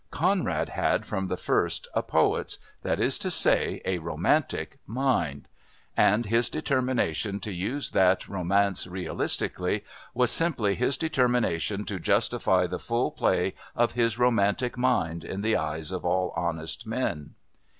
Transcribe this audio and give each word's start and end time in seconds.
Conrad 0.09 0.69
had, 0.69 1.05
from 1.05 1.27
the 1.27 1.37
first, 1.37 1.87
a 1.93 2.01
poet's 2.01 2.57
that 2.81 2.99
is 2.99 3.19
to 3.19 3.29
say, 3.29 3.83
a 3.85 3.99
romantic 3.99 4.79
mind, 4.87 5.47
and 5.95 6.25
his 6.25 6.49
determination 6.49 7.39
to 7.41 7.53
use 7.53 7.91
that 7.91 8.27
romance 8.27 8.87
realistically 8.87 9.83
was 10.15 10.31
simply 10.31 10.73
his 10.73 10.97
determination 10.97 11.85
to 11.85 11.99
justify 11.99 12.65
the 12.65 12.79
full 12.79 13.11
play 13.11 13.53
of 13.75 13.91
his 13.91 14.17
romantic 14.17 14.75
mind 14.75 15.23
in 15.23 15.41
the 15.41 15.55
eyes 15.55 15.91
of 15.91 16.03
all 16.03 16.33
honest 16.35 16.87
men. 16.87 17.35